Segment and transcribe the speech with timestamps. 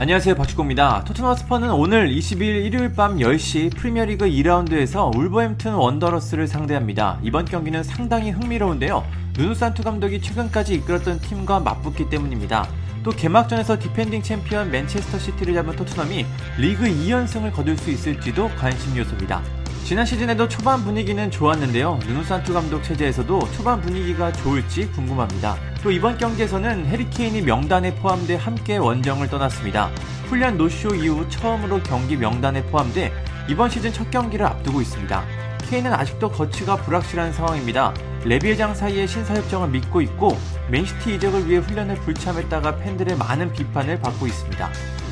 [0.00, 1.04] 안녕하세요 박주공입니다.
[1.04, 7.18] 토트넘 홋스퍼는 오늘 22일 일요일 밤 10시 프리미어리그 2라운드에서 울버햄튼 원더러스를 상대합니다.
[7.22, 9.04] 이번 경기는 상당히 흥미로운데요.
[9.36, 12.66] 누누 산투 감독이 최근까지 이끌었던 팀과 맞붙기 때문입니다.
[13.02, 16.24] 또 개막전에서 defending 챔피언 맨체스터 시티를 잡은 토트넘이
[16.56, 19.59] 리그 2연승을 거둘 수 있을지도 관심 요소입니다.
[19.90, 21.98] 지난 시즌에도 초반 분위기는 좋았는데요.
[22.06, 25.56] 누누산투 감독 체제에서도 초반 분위기가 좋을지 궁금합니다.
[25.82, 29.90] 또 이번 경기에서는 해리케인이 명단에 포함돼 함께 원정을 떠났습니다.
[30.28, 33.12] 훈련 노쇼 이후 처음으로 경기 명단에 포함돼
[33.48, 35.24] 이번 시즌 첫 경기를 앞두고 있습니다.
[35.68, 37.92] 케인은 아직도 거취가 불확실한 상황입니다.
[38.24, 40.38] 레비 회장 사이의 신사협정을 믿고 있고
[40.70, 44.70] 맨시티 이적을 위해 훈련을 불참했다가 팬들의 많은 비판을 받고 있습니다.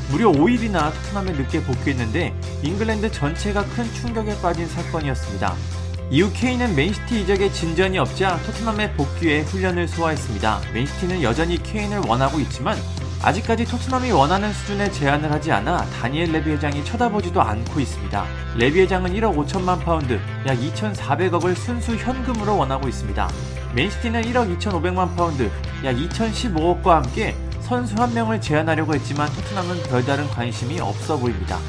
[0.09, 5.55] 무려 5일이나 토트넘에 늦게 복귀했는데 잉글랜드 전체가 큰 충격에 빠진 사건이었습니다.
[6.11, 10.61] 이후 케인은 맨시티 이적에 진전이 없자 토트넘에 복귀해 훈련을 소화했습니다.
[10.73, 12.75] 맨시티는 여전히 케인을 원하고 있지만
[13.21, 18.25] 아직까지 토트넘이 원하는 수준의 제안을 하지 않아 다니엘 레비 회장이 쳐다보지도 않고 있습니다.
[18.55, 23.29] 레비 회장은 1억 5천만 파운드, 약 2,400억을 순수 현금으로 원하고 있습니다.
[23.75, 25.51] 맨시티는 1억 2,500만 파운드,
[25.83, 27.35] 약 2,015억과 함께
[27.69, 31.59] 선수 한 명을 제안하려고 했지만 토트넘은 별다른 관심이 없어 보입니다.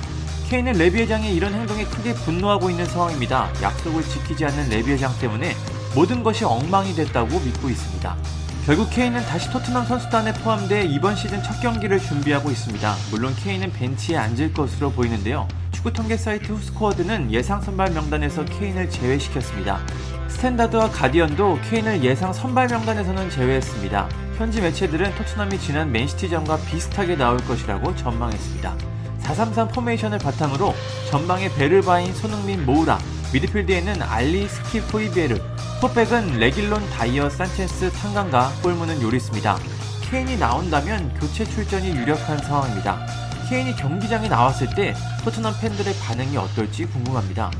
[0.48, 3.50] 케인은 레비 회장의 이런 행동에 크게 분노하고 있는 상황입니다.
[3.60, 5.54] 약속을 지키지 않는 레비 회장 때문에
[5.94, 8.16] 모든 것이 엉망이 됐다고 믿고 있습니다.
[8.64, 12.96] 결국 케인은 다시 토트넘 선수단에 포함돼 이번 시즌 첫 경기를 준비하고 있습니다.
[13.10, 15.46] 물론 케인은 벤치에 앉을 것으로 보이는데요.
[15.80, 19.80] 축구 통계 사이트 후스코어드는 예상 선발 명단에서 케인을 제외시켰습니다.
[20.28, 24.10] 스탠다드와 가디언도 케인을 예상 선발 명단에서는 제외했습니다.
[24.36, 28.76] 현지 매체들은 토트넘이 지난 맨시티전과 비슷하게 나올 것이라고 전망했습니다.
[29.20, 30.74] 433 포메이션을 바탕으로
[31.10, 32.98] 전방에 베르바인, 손흥민, 모우라,
[33.32, 35.38] 미드필드에는 알리, 스킵, 호이비에르,
[35.80, 39.56] 포백은 레길론, 다이어, 산체스, 탕강가, 골문은 요리스입니다.
[40.02, 43.29] 케인이 나온다면 교체 출전이 유력한 상황입니다.
[43.50, 47.50] 케인이 경기장에 나왔을 때 토트넘 팬들의 반응이 어떨지 궁금합니다.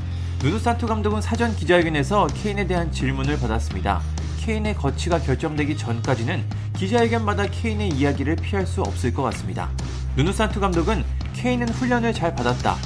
[0.41, 4.01] 누누 산투 감독은 사전 기자회견에서 케인에 대한 질문을 받았습니다.
[4.39, 6.45] 케인의 거취가 결정되기 전까지는
[6.77, 9.69] 기자회견마다 케인의 이야기를 피할 수 없을 것 같습니다.
[10.15, 11.03] 누누 산투 감독은
[11.33, 12.77] 케인은 훈련을 잘 받았다.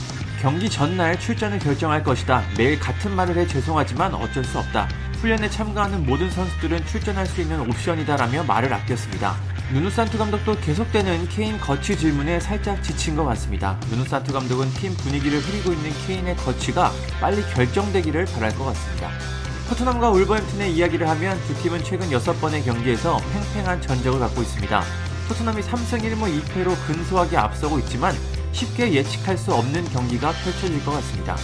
[0.42, 2.42] 경기 전날 출전을 결정할 것이다.
[2.58, 4.88] 매일 같은 말을 해 죄송하지만 어쩔 수 없다.
[5.22, 9.55] 훈련에 참가하는 모든 선수들은 출전할 수 있는 옵션이다라며 말을 아꼈습니다.
[9.74, 13.80] 누누산투 감독도 계속되는 케인 거치 질문에 살짝 지친 것 같습니다.
[13.90, 19.10] 누누산투 감독은 팀 분위기를 흐리고 있는 케인의 거치가 빨리 결정되기를 바랄 것 같습니다.
[19.68, 24.84] 토트넘과 울버햄튼의 이야기를 하면 두 팀은 최근 6번의 경기에서 팽팽한 전적을 갖고 있습니다.
[25.30, 28.14] 토트넘이 3승 1무 2패로 근소하게 앞서고 있지만
[28.52, 31.36] 쉽게 예측할 수 없는 경기가 펼쳐질 것 같습니다.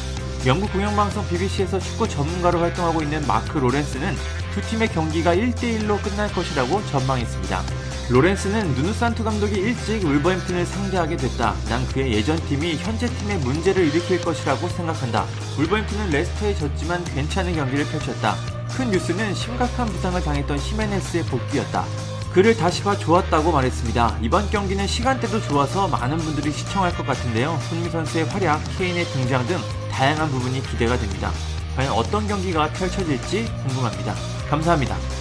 [0.45, 4.15] 영국 공영방송 BBC에서 축구 전문가로 활동하고 있는 마크 로렌스는
[4.53, 7.80] 두 팀의 경기가 1대1로 끝날 것이라고 전망했습니다.
[8.11, 11.55] 로렌스는 누누산투 감독이 일찍 울버햄튼을 상대하게 됐다.
[11.69, 15.25] 난 그의 예전 팀이 현재 팀의 문제를 일으킬 것이라고 생각한다.
[15.57, 18.35] 울버햄튼은 레스터에 졌지만 괜찮은 경기를 펼쳤다.
[18.75, 21.85] 큰 뉴스는 심각한 부상을 당했던 히메네스의 복귀였다.
[22.33, 24.19] 그를 다시 봐 좋았다고 말했습니다.
[24.21, 27.57] 이번 경기는 시간대도 좋아서 많은 분들이 시청할 것 같은데요.
[27.69, 29.57] 손미 선수의 활약, 케인의 등장 등
[29.89, 31.31] 다양한 부분이 기대가 됩니다.
[31.77, 34.13] 과연 어떤 경기가 펼쳐질지 궁금합니다.
[34.49, 35.20] 감사합니다.